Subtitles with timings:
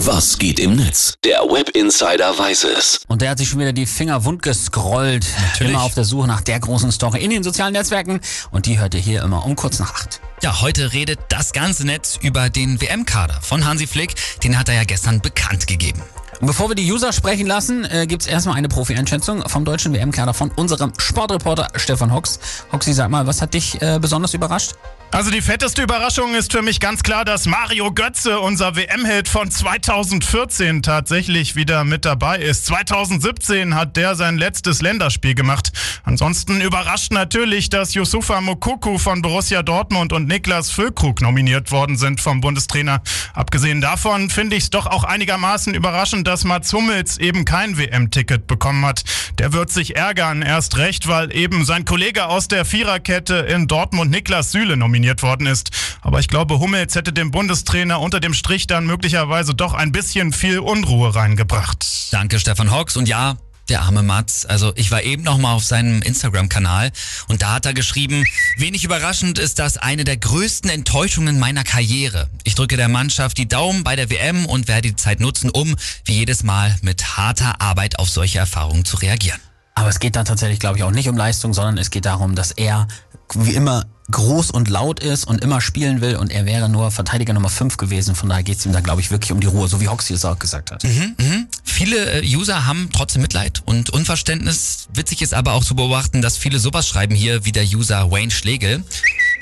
[0.00, 1.14] Was geht im Netz?
[1.24, 3.00] Der Web Insider weiß es.
[3.08, 5.26] Und der hat sich schon wieder die Finger wund gescrollt.
[5.40, 5.72] Natürlich.
[5.72, 8.20] Immer auf der Suche nach der großen Story in den sozialen Netzwerken.
[8.50, 10.20] Und die hört ihr hier immer um kurz nach acht.
[10.42, 14.14] Ja, heute redet das ganze Netz über den WM-Kader von Hansi Flick.
[14.44, 16.02] Den hat er ja gestern bekannt gegeben.
[16.40, 20.34] Und bevor wir die User sprechen lassen, äh, gibt's erstmal eine Profi-Einschätzung vom deutschen WM-Kader
[20.34, 22.38] von unserem Sportreporter Stefan Hox.
[22.72, 24.74] Hoxi, sag mal, was hat dich äh, besonders überrascht?
[25.12, 29.50] Also die fetteste Überraschung ist für mich ganz klar, dass Mario Götze, unser WM-Held von
[29.50, 32.66] 2014, tatsächlich wieder mit dabei ist.
[32.66, 35.72] 2017 hat der sein letztes Länderspiel gemacht.
[36.04, 42.20] Ansonsten überrascht natürlich, dass Yusufa Mokuku von Borussia Dortmund und Niklas Füllkrug nominiert worden sind
[42.20, 43.00] vom Bundestrainer.
[43.32, 48.46] Abgesehen davon finde ich es doch auch einigermaßen überraschend, dass Mats Hummels eben kein WM-Ticket
[48.46, 49.04] bekommen hat.
[49.38, 54.10] Der wird sich ärgern, erst recht, weil eben sein Kollege aus der Viererkette in Dortmund,
[54.10, 55.70] Niklas Süle, nominiert worden ist.
[56.00, 60.32] Aber ich glaube, Hummels hätte dem Bundestrainer unter dem Strich dann möglicherweise doch ein bisschen
[60.32, 61.86] viel Unruhe reingebracht.
[62.10, 62.96] Danke, Stefan Hox.
[62.96, 63.36] Und ja,
[63.68, 64.46] der arme Mats.
[64.46, 66.92] Also ich war eben noch mal auf seinem Instagram-Kanal
[67.28, 68.24] und da hat er geschrieben,
[68.56, 72.28] wenig überraschend ist das eine der größten Enttäuschungen meiner Karriere.
[72.44, 75.76] Ich drücke der Mannschaft die Daumen bei der WM und werde die Zeit nutzen, um
[76.04, 79.40] wie jedes Mal mit harter Arbeit auf solche Erfahrungen zu reagieren.
[79.74, 82.34] Aber es geht da tatsächlich, glaube ich, auch nicht um Leistung, sondern es geht darum,
[82.34, 82.88] dass er
[83.34, 87.32] wie immer groß und laut ist und immer spielen will und er wäre nur Verteidiger
[87.32, 88.14] Nummer 5 gewesen.
[88.14, 90.14] Von daher geht es ihm da, glaube ich, wirklich um die Ruhe, so wie Hoxie
[90.14, 90.84] es auch gesagt hat.
[90.84, 91.45] Mhm, mhm.
[91.76, 94.88] Viele äh, User haben trotzdem Mitleid und Unverständnis.
[94.94, 98.30] Witzig ist aber auch zu beobachten, dass viele sowas schreiben hier, wie der User Wayne
[98.30, 98.82] Schlegel.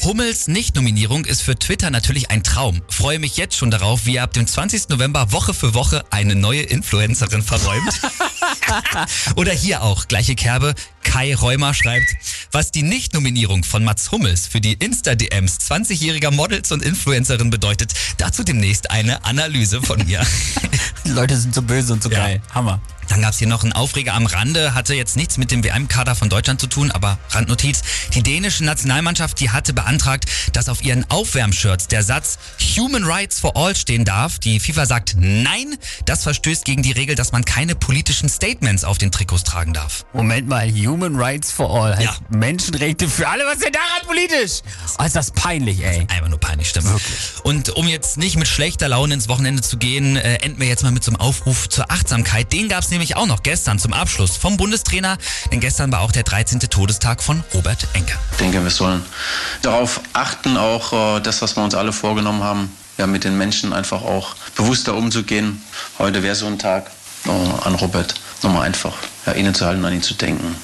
[0.03, 2.83] Hummels Nicht-Nominierung ist für Twitter natürlich ein Traum.
[2.89, 4.91] Freue mich jetzt schon darauf, wie er ab dem 20.
[4.91, 8.01] November Woche für Woche eine neue Influencerin verräumt.
[9.37, 10.75] Oder hier auch, gleiche Kerbe.
[11.03, 12.09] Kai Reumer schreibt,
[12.51, 18.43] was die Nicht-Nominierung von Mats Hummels für die Insta-DMs 20-jähriger Models und Influencerin bedeutet, dazu
[18.43, 20.27] demnächst eine Analyse von mir.
[21.05, 22.19] Die Leute sind so böse und so Ja.
[22.19, 22.43] geil.
[22.55, 22.81] Hammer.
[23.15, 26.29] Dann gab's hier noch einen Aufreger am Rande, hatte jetzt nichts mit dem WM-Kader von
[26.29, 27.83] Deutschland zu tun, aber Randnotiz.
[28.13, 32.39] Die dänische Nationalmannschaft, die hatte beantragt, dass auf ihren Aufwärmshirts der Satz
[32.77, 34.41] Human Rights for All stehen darf.
[34.41, 35.77] Die FIFA sagt nein,
[36.07, 40.05] das verstößt gegen die Regel, dass man keine politischen Statements auf den Trikots tragen darf.
[40.13, 42.37] Moment mal, Human Rights for All heißt Ja.
[42.37, 43.45] Menschenrechte für alle.
[43.45, 44.63] Was ist denn daran politisch?
[44.99, 46.01] Oh, ist das peinlich, ey.
[46.09, 46.87] Einfach nur peinlich, stimmt.
[46.87, 47.17] Wirklich.
[47.45, 50.83] Und um jetzt nicht mit schlechter Laune ins Wochenende zu gehen, äh, enden wir jetzt
[50.83, 52.53] mal mit so einem Aufruf zur Achtsamkeit.
[52.53, 55.19] Den gab's nämlich auch noch gestern zum Abschluss vom Bundestrainer,
[55.53, 56.61] denn gestern war auch der 13.
[56.61, 58.19] Todestag von Robert Enke.
[58.33, 59.05] Ich denke, wir sollen
[59.63, 63.73] darauf achten, auch äh, das, was wir uns alle vorgenommen haben, ja, mit den Menschen
[63.73, 65.63] einfach auch bewusster umzugehen.
[65.99, 66.91] Heute wäre so ein Tag
[67.27, 68.95] äh, an Robert, nochmal einfach
[69.27, 70.57] ja, innezuhalten, an ihn zu denken.